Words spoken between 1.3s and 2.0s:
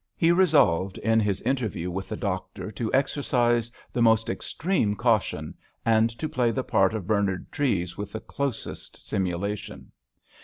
interview